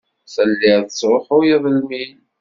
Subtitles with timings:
[0.33, 2.11] Telliḍ tesṛuḥuyeḍ lmil.